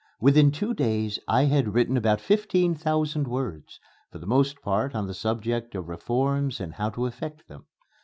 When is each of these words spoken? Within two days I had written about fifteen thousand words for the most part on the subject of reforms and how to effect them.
Within 0.19 0.49
two 0.49 0.73
days 0.73 1.19
I 1.27 1.43
had 1.43 1.75
written 1.75 1.95
about 1.95 2.19
fifteen 2.19 2.73
thousand 2.73 3.27
words 3.27 3.79
for 4.09 4.17
the 4.17 4.25
most 4.25 4.59
part 4.63 4.95
on 4.95 5.05
the 5.05 5.13
subject 5.13 5.75
of 5.75 5.87
reforms 5.89 6.59
and 6.59 6.73
how 6.73 6.89
to 6.89 7.05
effect 7.05 7.47
them. 7.47 7.67